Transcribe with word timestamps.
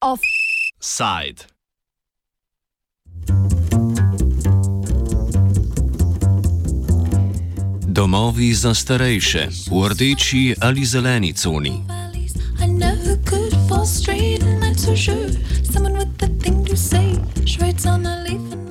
Offside. 0.00 1.46
Domovi 7.86 8.54
za 8.54 8.74
starejše 8.74 9.48
v 9.70 9.88
rdeči 9.88 10.54
ali 10.60 10.84
zeleni 10.84 11.32
coni. 11.32 11.86
I 12.62 12.66
never 12.66 13.16
could 13.30 13.54
fall 13.68 13.86
straight 13.86 14.42
and 14.42 14.64
I'm 14.64 14.74
so 14.74 14.94
sure 14.96 15.30
someone 15.62 15.98
with 15.98 16.18
the 16.18 16.29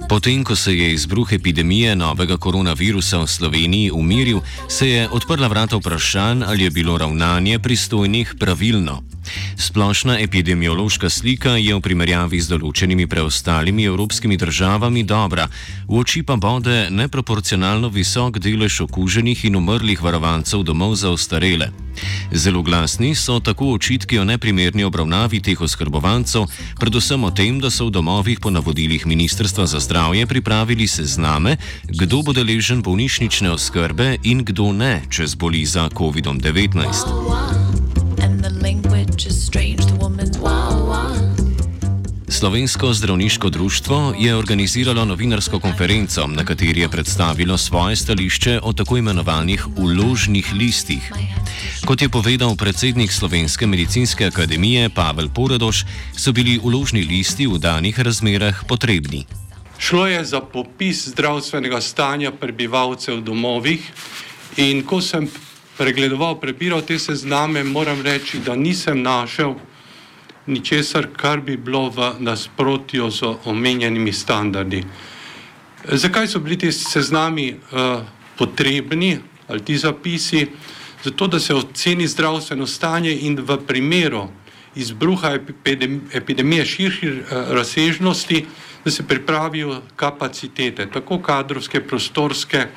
Potem, 0.10 0.44
ko 0.44 0.56
se 0.56 0.74
je 0.74 0.94
izbruh 0.94 1.34
epidemije 1.34 1.96
novega 1.96 2.38
koronavirusa 2.38 3.20
v 3.22 3.28
Sloveniji 3.28 3.92
umiril, 3.94 4.40
se 4.68 4.90
je 4.90 5.10
odprla 5.10 5.48
vrata 5.48 5.78
vprašanj, 5.78 6.44
ali 6.44 6.64
je 6.64 6.70
bilo 6.70 6.98
ravnanje 6.98 7.60
pristojnih 7.60 8.34
pravilno. 8.40 9.04
Splošna 9.58 10.20
epidemiološka 10.20 11.10
slika 11.10 11.58
je 11.58 11.76
v 11.76 11.82
primerjavi 11.82 12.40
z 12.42 12.54
določenimi 12.56 13.08
preostalimi 13.08 13.86
evropskimi 13.86 14.38
državami 14.38 15.04
dobra, 15.04 15.48
v 15.88 16.00
oči 16.00 16.24
pa 16.24 16.36
bode 16.36 16.90
neproporcionalno 16.90 17.90
visok 17.90 18.40
delež 18.40 18.82
okuženih 18.88 19.46
in 19.46 19.60
umrlih 19.60 20.02
varovancev 20.02 20.64
domov 20.64 20.96
za 20.96 21.12
ostarele. 21.12 21.70
Zelo 22.32 22.62
glasni 22.62 23.16
so 23.16 23.40
tako 23.40 23.74
očitki 23.74 24.20
o 24.20 24.24
neprimerni 24.24 24.84
obravnavi 24.84 25.42
teh 25.42 25.62
oskrbovancev, 25.62 26.48
predvsem 26.80 27.24
o 27.24 27.32
tem, 27.32 27.60
da 27.60 27.70
so 27.70 27.90
v 27.90 27.96
domovih 28.00 28.40
po 28.40 28.50
navodilih 28.50 29.06
Ministrstva 29.06 29.66
za 29.68 29.80
zdravje 29.80 30.28
pripravili 30.28 30.88
sezname, 30.88 31.58
kdo 31.84 32.22
bo 32.24 32.34
deležen 32.34 32.82
bolnišnične 32.82 33.52
oskrbe 33.52 34.18
in 34.24 34.46
kdo 34.46 34.72
ne, 34.72 35.02
če 35.10 35.28
zboli 35.28 35.66
za 35.66 35.90
COVID-19. 35.90 37.69
Slovensko 42.30 42.94
zdravniško 42.94 43.50
društvo 43.50 44.16
je 44.20 44.36
organiziralo 44.36 45.06
novinarsko 45.06 45.60
konferenco, 45.60 46.28
na 46.28 46.46
kateri 46.46 46.82
je 46.82 46.90
predstavilo 46.90 47.58
svoje 47.58 47.96
stališče 47.96 48.60
o 48.64 48.74
tako 48.74 48.98
imenovanih 48.98 49.68
uložnih 49.78 50.54
listih. 50.54 51.12
Kot 51.86 52.02
je 52.02 52.10
povedal 52.10 52.56
predsednik 52.56 53.12
Slovenske 53.12 53.68
medicinske 53.68 54.26
akademije 54.26 54.90
Pavel 54.90 55.30
Poradoš, 55.36 55.86
so 56.18 56.32
bili 56.32 56.60
uložni 56.64 57.02
listi 57.02 57.48
v 57.48 57.58
danih 57.58 58.00
razmerah 58.00 58.64
potrebni. 58.68 59.26
Šlo 59.78 60.08
je 60.08 60.26
za 60.26 60.40
popis 60.40 61.08
zdravstvenega 61.08 61.82
stanja 61.82 62.32
prebivalcev 62.32 63.18
v 63.18 63.22
domovih 63.22 63.92
in 64.58 64.86
ko 64.86 65.02
sem 65.02 65.28
pregledoval, 65.80 66.36
prebiral 66.40 66.82
te 66.84 67.00
sezname, 67.00 67.64
moram 67.64 68.02
reči, 68.04 68.42
da 68.44 68.56
nisem 68.56 69.00
našel 69.02 69.56
ničesar, 70.46 71.08
kar 71.16 71.40
bi 71.40 71.56
bilo 71.58 71.88
v 71.90 72.10
nasprotju 72.20 73.08
z 73.12 73.32
omenjenimi 73.46 74.12
standardi. 74.14 74.84
Zakaj 75.88 76.28
so 76.28 76.42
bili 76.44 76.58
ti 76.60 76.72
seznami 76.72 77.54
uh, 77.56 78.04
potrebni 78.38 79.20
ali 79.48 79.64
ti 79.66 79.78
zapisi? 79.78 80.48
Zato, 81.04 81.28
da 81.28 81.40
se 81.40 81.56
oceni 81.56 82.08
zdravstveno 82.08 82.68
stanje 82.68 83.16
in 83.16 83.40
v 83.40 83.58
primeru 83.68 84.28
izbruha 84.76 85.38
epidemije 86.14 86.66
širših 86.66 87.14
uh, 87.14 87.56
razsežnosti, 87.56 88.46
da 88.86 88.92
se 88.92 89.08
pripravijo 89.08 89.82
kapacitete, 89.96 90.90
tako 90.92 91.22
kadrovske, 91.22 91.80
prostorske, 91.88 92.68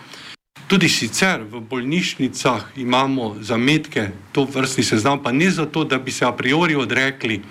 Tudi 0.72 0.89
sicer 0.89 1.45
v 1.45 1.61
bolnišnicah 1.61 2.81
imamo 2.81 3.36
zametke, 3.45 4.08
to 4.33 4.48
vrstni 4.48 4.84
seznam, 4.84 5.20
pa 5.22 5.28
ne 5.33 5.50
zato, 5.50 5.84
da 5.84 5.98
bi 5.98 6.08
se 6.11 6.25
a 6.25 6.33
priori 6.33 6.75
odrekli 6.75 7.42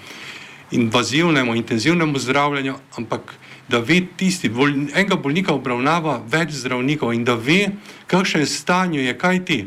invazivnemu, 0.71 1.55
intenzivnemu 1.55 2.19
zdravljenju, 2.19 2.75
ampak 2.97 3.35
da 3.69 3.77
ve 3.77 4.01
tisti, 4.17 4.49
bol, 4.49 4.73
enega 4.73 5.15
bolnika 5.21 5.53
obravnava 5.53 6.17
več 6.25 6.55
zdravnikov 6.63 7.13
in 7.13 7.21
da 7.23 7.35
ve, 7.37 7.75
kakšen 8.09 8.45
stanje 8.49 9.05
je, 9.05 9.13
kaj 9.17 9.45
ti. 9.45 9.59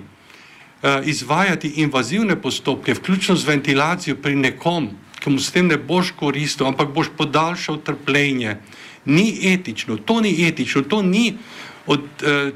Uh, 0.83 1.07
izvajati 1.07 1.69
invazivne 1.87 2.35
postopke, 2.37 2.99
vključno 2.99 3.37
z 3.37 3.47
ventilacijo 3.47 4.17
pri 4.17 4.35
nekom, 4.35 4.91
ki 5.23 5.31
mu 5.31 5.39
s 5.39 5.55
tem 5.55 5.71
ne 5.71 5.79
boš 5.79 6.11
koristil, 6.19 6.67
ampak 6.67 6.91
boš 6.91 7.15
podaljšal 7.17 7.79
trpljenje, 7.87 8.59
ni 9.07 9.31
etično, 9.55 9.97
to 9.97 10.19
ni 10.21 10.35
etično, 10.49 10.83
to 10.83 11.03
ni 11.03 11.37
od, 11.87 12.01
eh, 12.23 12.53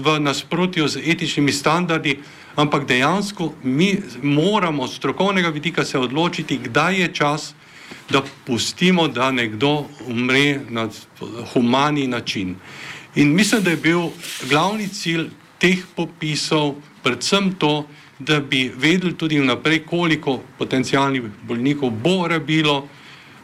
v 0.00 0.20
nasprotju 0.20 0.88
z 0.88 1.02
etičnimi 1.06 1.52
standardi, 1.52 2.18
ampak 2.56 2.86
dejansko 2.86 3.52
mi 3.62 3.98
moramo 4.22 4.86
z 4.86 4.96
strokovnega 4.96 5.48
vidika 5.48 5.84
se 5.84 5.98
odločiti, 5.98 6.58
kdaj 6.58 7.00
je 7.00 7.08
čas, 7.14 7.54
da 8.10 8.22
pustimo, 8.46 9.08
da 9.08 9.30
nekdo 9.30 9.86
umre 10.06 10.60
na 10.70 10.88
humani 11.52 12.06
način. 12.06 12.56
In 13.14 13.34
mislim, 13.34 13.62
da 13.62 13.70
je 13.70 13.76
bil 13.76 14.00
glavni 14.48 14.88
cilj 14.88 15.30
teh 15.58 15.84
popisov 15.96 16.74
predvsem 17.04 17.52
to, 17.58 17.84
da 18.18 18.40
bi 18.40 18.72
vedeli 18.76 19.16
tudi 19.16 19.40
vnaprej, 19.40 19.84
koliko 19.86 20.40
potencijalnih 20.58 21.22
bolnikov 21.42 21.90
bo 21.90 22.28
rabilo, 22.28 22.88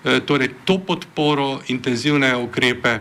eh, 0.05 0.21
torej 0.27 0.49
to 0.65 0.79
podporo, 0.79 1.61
intenzivne 1.69 2.37
ukrepe. 2.37 2.99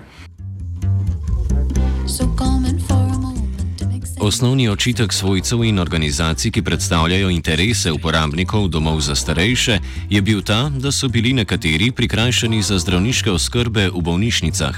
Osnovni 4.19 4.69
očitek 4.69 5.13
svojcev 5.13 5.63
in 5.63 5.79
organizacij, 5.79 6.51
ki 6.51 6.61
predstavljajo 6.61 7.29
interese 7.29 7.91
uporabnikov 7.91 8.67
domov 8.67 8.99
za 9.01 9.15
starejše, 9.15 9.79
je 10.09 10.21
bil 10.21 10.41
ta, 10.41 10.69
da 10.69 10.91
so 10.91 11.07
bili 11.07 11.33
nekateri 11.33 11.91
prikrajšani 11.91 12.61
za 12.61 12.79
zdravniške 12.79 13.31
oskrbe 13.31 13.89
v 13.89 14.01
bolnišnicah. 14.01 14.75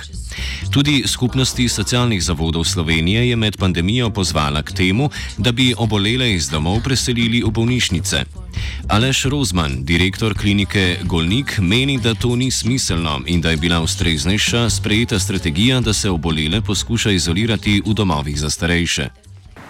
Tudi 0.72 1.04
skupnosti 1.08 1.70
socialnih 1.70 2.24
zavodov 2.24 2.64
Slovenije 2.64 3.30
je 3.30 3.36
med 3.36 3.58
pandemijo 3.58 4.10
pozvala 4.10 4.62
k 4.62 4.72
temu, 4.72 5.10
da 5.38 5.52
bi 5.52 5.74
obolele 5.78 6.34
iz 6.34 6.50
domov 6.50 6.84
preselili 6.84 7.42
v 7.44 7.50
bolnišnice. 7.52 8.24
Aleš 8.88 9.26
Rozman, 9.26 9.84
direktor 9.86 10.34
klinike 10.38 11.00
Golnik, 11.04 11.58
meni, 11.60 11.98
da 11.98 12.14
to 12.14 12.36
ni 12.36 12.52
smiselno 12.52 13.22
in 13.26 13.42
da 13.42 13.50
je 13.50 13.58
bila 13.58 13.82
ustreznejša 13.82 14.70
sprejeta 14.70 15.20
strategija, 15.20 15.80
da 15.82 15.94
se 15.94 16.10
obolele 16.10 16.62
poskuša 16.62 17.12
izolirati 17.12 17.82
v 17.86 17.94
domovih 17.94 18.40
za 18.40 18.50
starejše. 18.50 19.21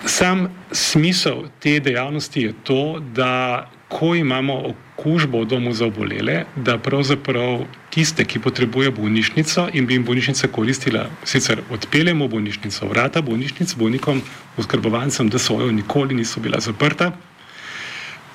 Sam 0.06 0.48
smisel 0.72 1.44
te 1.60 1.80
dejavnosti 1.80 2.42
je 2.42 2.54
to, 2.64 3.00
da 3.14 3.70
ko 3.90 4.16
imamo 4.16 4.64
okužbo 4.72 5.42
v 5.42 5.46
domu 5.46 5.74
za 5.74 5.86
obolele, 5.86 6.46
da 6.56 6.78
pravzaprav 6.78 7.66
tiste, 7.90 8.26
ki 8.26 8.40
potrebujejo 8.40 8.92
bolnišnico 8.92 9.68
in 9.74 9.86
bi 9.86 9.94
jim 9.94 10.06
bolnišnica 10.06 10.48
koristila, 10.48 11.06
sicer 11.24 11.62
odpeljemo 11.70 12.28
bolnišnico, 12.28 12.88
vrata 12.88 13.22
bolnišnic 13.22 13.76
bolnikom, 13.76 14.22
oskrbovancem, 14.58 15.30
da 15.30 15.40
svojo 15.40 15.72
nikoli 15.72 16.16
niso 16.16 16.40
bila 16.40 16.60
zaprta. 16.60 17.12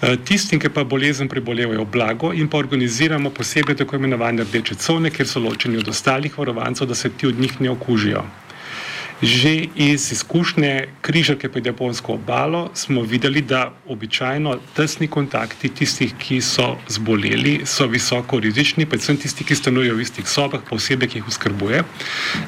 Eh, 0.03 0.17
tistim, 0.25 0.61
ki 0.61 0.69
pa 0.69 0.85
bolezen 0.85 1.29
prebolevajo 1.29 1.85
blago 1.85 2.33
in 2.33 2.49
pa 2.49 2.59
organiziramo 2.59 3.31
posebej 3.31 3.77
tako 3.77 3.97
imenovane 3.97 4.45
rdeče 4.45 4.75
cone, 4.75 5.11
kjer 5.11 5.29
so 5.29 5.41
ločeni 5.41 5.79
od 5.81 5.89
ostalih 5.89 6.39
varovancev, 6.39 6.87
da 6.87 6.95
se 6.95 7.11
ti 7.11 7.27
od 7.27 7.41
njih 7.41 7.61
ne 7.61 7.71
okužijo. 7.71 8.25
Že 9.23 9.73
iz 9.77 10.13
izkušnje 10.13 10.89
križarke 11.01 11.49
pod 11.49 11.67
japonsko 11.67 12.13
obalo 12.13 12.71
smo 12.75 13.03
videli, 13.03 13.41
da 13.41 13.73
običajno 13.89 14.59
tesni 14.77 15.09
kontakti 15.09 15.69
tistih, 15.69 16.13
ki 16.19 16.41
so 16.41 16.77
zboleli, 16.89 17.63
so 17.65 17.87
visoko 17.87 18.41
rizični, 18.41 18.87
predvsem 18.87 19.17
tisti, 19.17 19.45
ki 19.45 19.55
stanujejo 19.57 19.97
v 19.97 20.05
istih 20.05 20.29
sobah, 20.29 20.61
pa 20.69 20.77
osebe, 20.77 21.09
ki 21.09 21.19
jih 21.19 21.29
oskrbuje. 21.29 21.83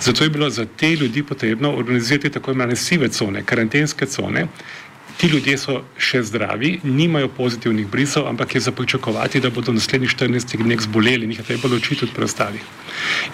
Zato 0.01 0.25
je 0.25 0.31
bilo 0.31 0.51
za 0.51 0.67
te 0.77 0.91
ljudi 0.91 1.23
potrebno 1.23 1.73
organizirati 1.73 2.31
tako 2.31 2.53
imenovane 2.53 2.77
sive 2.77 3.09
cone, 3.09 3.43
karantenske 3.45 4.07
cone, 4.07 4.47
ti 5.19 5.27
ljudje 5.27 5.59
so 5.59 5.81
še 5.99 6.23
zdravi, 6.23 6.79
nimajo 6.85 7.29
pozitivnih 7.35 7.89
brisov, 7.91 8.29
ampak 8.31 8.55
je 8.55 8.61
za 8.61 8.73
pričakovati, 8.73 9.41
da 9.41 9.51
bodo 9.51 9.73
naslednjih 9.75 10.15
14 10.15 10.57
dni 10.63 10.77
zboleli 10.81 11.27
in 11.27 11.35
jih 11.35 11.41
je 11.43 11.47
treba 11.51 11.69
ločiti 11.69 12.07
od 12.07 12.15
preostalih. 12.15 12.63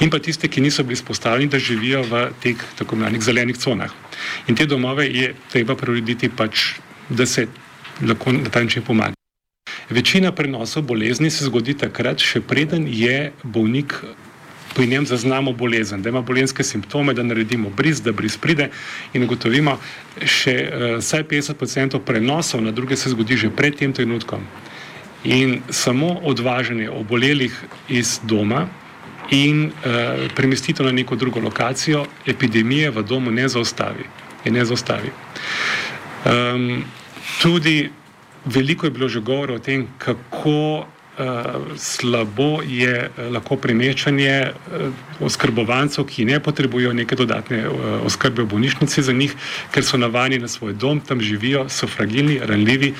In 0.00 0.10
pa 0.10 0.18
tiste, 0.18 0.48
ki 0.48 0.64
niso 0.64 0.82
bili 0.82 0.96
spostavljeni, 0.96 1.50
da 1.52 1.58
živijo 1.58 2.02
v 2.08 2.24
teh 2.40 2.64
tako 2.78 2.96
imenovanih 2.96 3.22
zelenih 3.22 3.58
conah. 3.58 3.92
In 4.48 4.56
te 4.56 4.66
domove 4.66 5.06
je 5.06 5.34
treba 5.52 5.76
preurediti 5.76 6.28
pač, 6.28 6.80
da 7.08 7.26
se 7.26 7.46
lahko 8.00 8.32
na 8.32 8.48
ta 8.50 8.64
način 8.64 8.82
pomaga. 8.82 9.12
Večina 9.90 10.32
prenosov 10.32 10.82
bolezni 10.88 11.30
se 11.30 11.44
zgodi 11.44 11.74
takrat, 11.76 12.18
še 12.18 12.40
preden 12.40 12.88
je 12.88 13.32
bolnik 13.42 13.92
pri 14.74 14.86
njem 14.86 15.06
zaznamo 15.06 15.52
bolezen, 15.52 16.02
da 16.02 16.08
ima 16.08 16.20
bolenske 16.20 16.62
simptome, 16.62 17.14
da 17.14 17.22
naredimo 17.22 17.70
bris, 17.70 18.02
da 18.02 18.12
bris 18.12 18.36
pride 18.36 18.70
in 19.12 19.24
ugotovimo, 19.24 19.78
še 20.24 20.54
uh, 20.54 20.86
vsaj 20.98 21.24
50% 21.30 22.00
prenosov 22.04 22.62
na 22.62 22.70
druge 22.70 22.96
se 22.96 23.10
zgodi 23.10 23.36
že 23.36 23.50
pred 23.50 23.76
tem 23.78 23.92
trenutkom. 23.92 24.42
In 25.24 25.60
samo 25.70 26.18
odvažanje 26.22 26.90
obolelih 26.90 27.54
iz 27.88 28.18
doma 28.22 28.66
in 29.30 29.66
uh, 29.66 30.28
premestitev 30.34 30.86
na 30.86 30.92
neko 30.92 31.16
drugo 31.16 31.40
lokacijo 31.40 32.04
epidemije 32.26 32.90
v 32.90 33.02
domu 33.02 33.30
ne 33.30 33.48
zaustavi. 33.48 34.04
ne 34.44 34.64
zaustavi. 34.64 35.10
Um, 36.24 36.84
tudi 37.42 37.90
veliko 38.44 38.86
je 38.86 38.90
bilo 38.90 39.08
že 39.08 39.20
govora 39.20 39.54
o 39.54 39.58
tem, 39.58 39.86
kako 39.98 40.86
slabo 41.76 42.62
je 42.66 43.08
uh, 43.08 43.32
lahko 43.32 43.56
premeščanje 43.56 44.34
uh, 44.50 45.24
oskrbovancev, 45.24 46.06
ki 46.06 46.24
ne 46.24 46.40
potrebujejo 46.42 46.92
neke 46.92 47.16
dodatne 47.16 47.64
uh, 47.68 48.06
oskrbe 48.06 48.42
v 48.42 48.50
bolnišnici 48.50 49.02
za 49.02 49.12
njih, 49.12 49.34
ker 49.70 49.84
so 49.84 50.00
navani 50.00 50.38
na 50.38 50.48
svoj 50.48 50.74
dom, 50.74 51.00
tam 51.00 51.20
živijo, 51.20 51.68
so 51.68 51.86
fragilni, 51.86 52.40
ranljivi. 52.42 52.94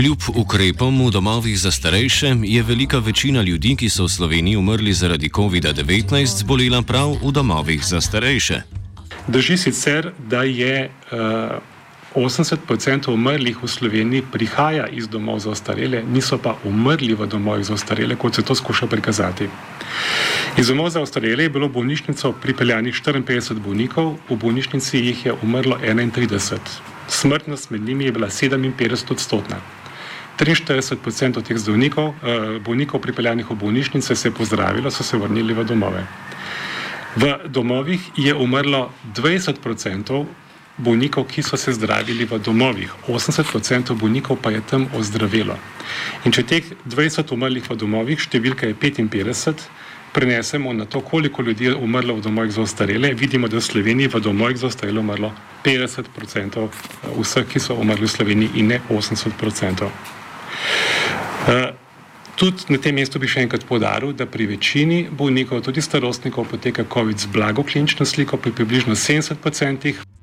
Kljub 0.00 0.22
ukrepom 0.34 1.06
v 1.06 1.10
domovih 1.10 1.58
za 1.60 1.70
starejše 1.70 2.36
je 2.42 2.62
velika 2.62 2.98
večina 2.98 3.42
ljudi, 3.42 3.74
ki 3.76 3.88
so 3.88 4.04
v 4.04 4.08
Sloveniji 4.08 4.56
umrli 4.56 4.92
zaradi 4.92 5.28
COVID-19, 5.28 6.24
zbolela 6.40 6.80
prav 6.82 7.18
v 7.20 7.32
domovih 7.32 7.84
za 7.84 8.00
starejše. 8.00 8.62
Drži 9.28 9.56
sicer, 9.56 10.12
da 10.18 10.42
je 10.42 10.88
uh, 10.88 11.18
80% 12.14 13.12
umrlih 13.12 13.62
v 13.62 13.68
Sloveniji 13.68 14.22
prihaja 14.32 14.88
iz 14.90 15.08
domov 15.08 15.38
za 15.38 15.50
ostarele, 15.50 16.02
niso 16.02 16.38
pa 16.38 16.56
umrli 16.64 17.14
v 17.14 17.26
domovih 17.26 17.64
za 17.64 17.74
ostarele, 17.74 18.16
kot 18.16 18.34
se 18.34 18.42
to 18.42 18.54
skuša 18.54 18.86
prikazati. 18.86 19.46
Iz 20.58 20.66
domov 20.66 20.90
za 20.90 21.00
ostarele 21.00 21.46
je 21.46 21.50
bilo 21.50 21.68
v 21.68 21.72
bolnišnico 21.72 22.32
pripeljanih 22.42 22.94
54 22.94 23.62
bolnikov, 23.62 24.16
v 24.30 24.36
bolnišnici 24.36 24.98
jih 24.98 25.26
je 25.26 25.32
umrlo 25.42 25.78
31. 25.78 26.58
Smrtnost 27.08 27.70
med 27.70 27.80
njimi 27.82 28.04
je 28.04 28.12
bila 28.12 28.28
57 28.28 29.12
odstotna. 29.12 29.62
43% 30.40 31.42
teh 31.42 31.58
zdravnikov, 31.58 32.14
eh, 32.22 32.58
bolnikov 32.58 33.00
pripeljanih 33.00 33.50
v 33.50 33.54
bolnišnice 33.54 34.16
se 34.16 34.28
je 34.28 34.32
pozdravilo, 34.32 34.90
so 34.90 35.02
se 35.02 35.16
vrnili 35.16 35.54
v 35.54 35.64
domove. 35.64 36.06
V 37.16 37.38
domovih 37.46 38.10
je 38.16 38.34
umrlo 38.34 38.90
20% 39.14 40.26
bolnikov, 40.76 41.26
ki 41.28 41.42
so 41.42 41.56
se 41.56 41.72
zdravili 41.72 42.24
v 42.24 42.38
domovih, 42.38 42.92
80% 43.08 43.94
bolnikov 43.94 44.38
pa 44.42 44.50
je 44.50 44.60
tam 44.60 44.88
ozdravilo. 44.96 45.58
In 46.24 46.32
če 46.32 46.42
teh 46.42 46.64
20 46.86 47.32
umrlih 47.34 47.64
v 47.70 47.76
domovih, 47.76 48.20
številka 48.20 48.70
je 48.70 48.74
55, 48.74 49.68
prenesemo 50.12 50.72
na 50.72 50.84
to, 50.84 51.00
koliko 51.00 51.42
ljudi 51.42 51.64
je 51.64 51.74
umrlo 51.74 52.14
v 52.14 52.20
domovih 52.20 52.52
za 52.52 52.62
ostarele, 52.62 53.14
vidimo, 53.14 53.48
da 53.48 53.56
je 53.56 53.60
v 53.60 53.64
Sloveniji 53.64 54.08
v 54.08 54.20
domovih 54.20 54.58
za 54.58 54.66
ostarele 54.66 55.00
umrlo 55.00 55.32
50% 55.64 56.64
eh, 56.64 56.68
vseh, 57.18 57.46
ki 57.46 57.60
so 57.60 57.74
umrli 57.74 58.06
v 58.06 58.10
Sloveniji 58.10 58.50
in 58.54 58.66
ne 58.74 58.80
80%. 58.88 59.82
Uh, 59.82 59.90
eh, 61.48 61.72
tudi 62.36 62.64
na 62.68 62.78
tem 62.78 62.94
mestu 62.94 63.18
bi 63.18 63.28
še 63.28 63.44
enkrat 63.46 63.64
podaril, 63.68 64.12
da 64.12 64.26
pri 64.26 64.46
večini 64.46 65.06
bolnikov, 65.10 65.62
tudi 65.62 65.82
starostnikov, 65.82 66.48
poteka 66.50 66.84
COVID 66.84 67.18
z 67.18 67.26
blago 67.30 67.62
klinično 67.62 68.06
sliko, 68.06 68.36
pri 68.36 68.52
približno 68.52 68.94
70%. 68.94 70.19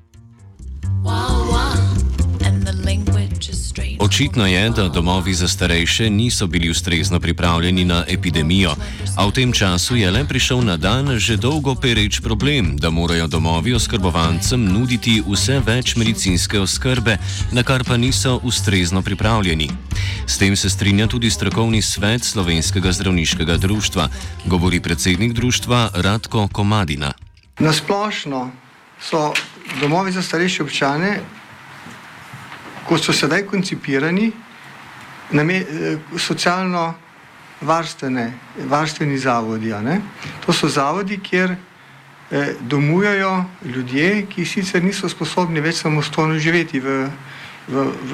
Očitno 4.18 4.46
je, 4.46 4.70
da 4.70 4.88
domovi 4.88 5.34
za 5.34 5.48
starejše 5.48 6.10
niso 6.10 6.46
bili 6.46 6.70
ustrezno 6.70 7.20
pripravljeni 7.20 7.84
na 7.84 8.04
epidemijo, 8.08 8.74
a 9.16 9.26
v 9.26 9.30
tem 9.30 9.52
času 9.52 9.96
je 9.96 10.10
le 10.10 10.24
prišel 10.24 10.64
na 10.66 10.76
dan 10.76 11.18
že 11.18 11.36
dolgo 11.36 11.74
pereč 11.74 12.18
problem, 12.20 12.74
da 12.76 12.90
morajo 12.90 13.26
domovi 13.26 13.74
oskrbovancem 13.78 14.64
nuditi 14.64 15.22
vse 15.22 15.60
več 15.62 15.94
medicinske 15.96 16.58
oskrbe, 16.58 17.14
na 17.52 17.62
kar 17.62 17.86
pa 17.86 17.96
niso 17.96 18.40
ustrezno 18.42 19.02
pripravljeni. 19.02 19.70
S 20.26 20.38
tem 20.38 20.56
se 20.56 20.70
strinja 20.70 21.06
tudi 21.06 21.30
strokovni 21.30 21.82
svet 21.82 22.24
Slovenskega 22.24 22.92
zdravniškega 22.92 23.56
društva, 23.56 24.08
govori 24.50 24.80
predsednik 24.80 25.32
društva 25.32 25.90
Radko 25.94 26.48
Komadina. 26.52 27.12
Nasplošno 27.58 28.50
so 28.98 29.32
domovi 29.80 30.12
za 30.12 30.22
starejše 30.22 30.62
občane 30.62 31.37
ko 32.88 32.96
so 32.98 33.12
sedaj 33.12 33.44
koncipirani, 33.46 34.32
name, 35.30 35.54
eh, 35.54 35.98
socialno 36.16 36.94
varstvene, 37.60 38.32
varstveni 38.64 39.18
zavodi. 39.18 39.74
To 40.46 40.52
so 40.52 40.68
zavodi, 40.68 41.18
kjer 41.20 41.50
eh, 42.30 42.54
domujajo 42.60 43.44
ljudje, 43.64 44.26
ki 44.26 44.44
sicer 44.44 44.84
niso 44.84 45.08
sposobni 45.08 45.60
več 45.60 45.82
samostojno 45.82 46.38
živeti. 46.38 46.80
V, 46.80 47.10
v, 47.68 47.84
v, 47.84 48.12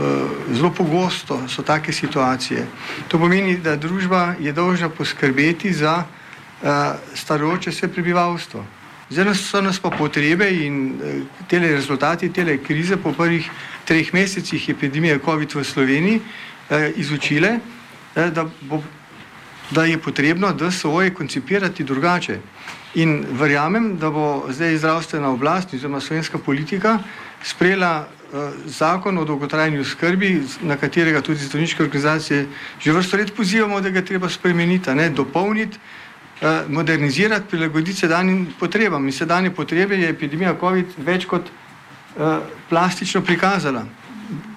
zelo 0.51 0.71
pogosto 0.75 1.39
so 1.49 1.63
take 1.63 1.93
situacije. 1.93 2.67
To 3.09 3.19
pomeni, 3.19 3.57
da 3.57 3.77
družba 3.77 4.35
je 4.41 4.53
dolžna 4.53 4.89
poskrbeti 4.89 5.73
za 5.73 6.03
uh, 6.03 6.69
starajoče 7.15 7.73
se 7.73 7.89
prebivalstvo. 7.89 8.65
Zdaj 9.11 9.35
so 9.35 9.61
nas 9.61 9.79
pa 9.79 9.91
potrebe 9.91 10.49
in 10.49 10.97
uh, 10.97 11.23
te 11.49 11.59
rezultati, 11.59 12.33
te 12.33 12.59
krize 12.59 12.97
po 12.97 13.13
prvih 13.13 13.51
treh 13.85 14.15
mesecih 14.15 14.69
epidemije 14.69 15.19
COVID 15.25 15.55
v 15.55 15.65
Sloveniji 15.65 16.21
eh, 16.71 16.93
izučile, 16.97 17.59
eh, 18.17 18.31
da, 18.31 18.47
bo, 18.61 18.83
da 19.71 19.85
je 19.85 19.99
potrebno 19.99 20.53
DSO-je 20.53 21.15
koncipirati 21.15 21.85
drugače. 21.85 22.39
In 22.95 23.27
verjamem, 23.31 23.97
da 23.99 24.11
bo 24.11 24.47
zdaj 24.49 24.77
zdravstvena 24.77 25.31
oblast 25.31 25.75
oziroma 25.75 26.01
slovenska 26.01 26.39
politika 26.39 26.99
sprejela 27.43 28.07
eh, 28.07 28.51
zakon 28.67 29.19
o 29.19 29.25
dolgotrajni 29.25 29.85
skrbi, 29.85 30.43
na 30.63 30.77
katerega 30.77 31.21
tudi 31.21 31.45
zdravniške 31.45 31.83
organizacije 31.83 32.47
že 32.81 32.93
vrsto 32.93 33.17
let 33.17 33.35
pozivamo, 33.37 33.81
da 33.81 33.91
ga 33.91 34.03
treba 34.03 34.29
spremeniti, 34.29 34.95
ne, 34.95 35.11
dopolniti, 35.11 35.77
eh, 35.77 36.05
modernizirati, 36.69 37.47
prilagoditi 37.51 37.99
sedanjim 38.05 38.47
potrebam. 38.61 39.07
In 39.07 39.13
sedanje 39.13 39.51
potrebe 39.51 39.97
je 39.97 40.09
epidemija 40.11 40.57
COVID 40.61 40.97
več 41.07 41.25
kot 41.31 41.51
Eh, 42.15 42.39
plastično 42.69 43.21
prikazala. 43.21 43.85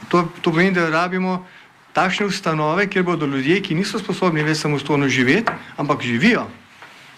To, 0.10 0.30
to 0.42 0.52
pomeni, 0.52 0.72
da 0.72 0.90
rabimo 0.90 1.46
takšne 1.94 2.26
ustanove, 2.26 2.86
kjer 2.88 3.04
bodo 3.04 3.26
ljudje, 3.26 3.62
ki 3.62 3.76
niso 3.76 3.98
sposobni 4.00 4.44
več 4.46 4.60
samostojno 4.62 5.10
živeti, 5.10 5.52
ampak 5.78 6.06
živijo. 6.06 6.46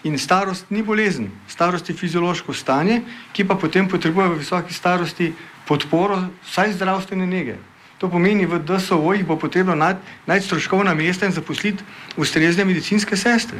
In 0.03 0.15
starost 0.17 0.71
ni 0.71 0.83
bolezen, 0.83 1.27
starost 1.47 1.89
je 1.89 1.95
fiziološko 1.95 2.53
stanje, 2.53 3.01
ki 3.33 3.43
pa 3.43 3.59
potem 3.59 3.87
potrebuje 3.87 4.29
v 4.29 4.37
visoki 4.39 4.73
starosti 4.73 5.33
podporo, 5.67 6.21
vsaj 6.47 6.73
zdravstvene 6.79 7.27
nege. 7.27 7.57
To 7.99 8.07
pomeni, 8.07 8.47
v 8.47 8.63
DSO-jih 8.63 9.27
bo 9.27 9.35
potrebno 9.35 9.75
najti 9.75 10.45
stroškovna 10.45 10.95
mesta 10.95 11.27
in 11.27 11.35
zaposliti 11.35 11.83
ustrezne 12.15 12.63
medicinske 12.63 13.19
sestre. 13.19 13.59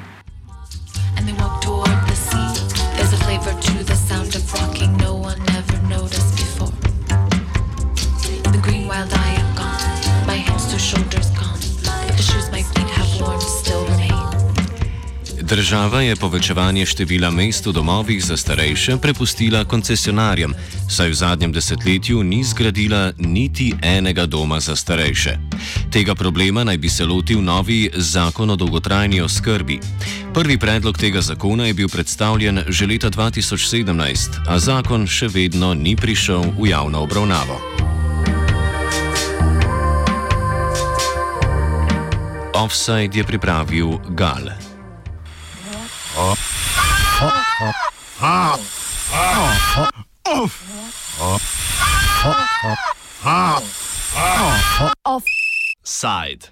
Država 15.49 16.01
je 16.01 16.15
povečevanje 16.15 16.85
števila 16.85 17.31
mest 17.31 17.65
v 17.65 17.71
domovih 17.73 18.21
za 18.25 18.37
starejše 18.37 18.97
prepustila 19.01 19.63
koncesionarjem, 19.65 20.53
saj 20.89 21.09
v 21.09 21.13
zadnjem 21.13 21.51
desetletju 21.51 22.23
ni 22.23 22.43
zgradila 22.43 23.11
niti 23.17 23.73
enega 23.81 24.25
doma 24.25 24.59
za 24.59 24.75
starejše. 24.75 25.37
Tega 25.91 26.15
problema 26.15 26.63
naj 26.63 26.77
bi 26.77 26.89
se 26.89 27.05
lotil 27.05 27.41
novi 27.41 27.89
zakon 27.95 28.49
o 28.49 28.55
dolgotrajni 28.55 29.21
oskrbi. 29.21 29.79
Prvi 30.33 30.57
predlog 30.57 30.97
tega 30.97 31.21
zakona 31.21 31.65
je 31.65 31.73
bil 31.73 31.89
predstavljen 31.89 32.63
že 32.67 32.85
leta 32.85 33.09
2017, 33.09 34.45
a 34.47 34.59
zakon 34.59 35.07
še 35.07 35.27
vedno 35.27 35.73
ni 35.73 35.95
prišel 35.95 36.53
v 36.61 36.69
javno 36.69 37.01
obravnavo. 37.01 37.57
Offside 42.53 43.17
je 43.17 43.23
pripravil 43.23 43.97
Gal. 44.13 44.69
Offside. 55.05 56.49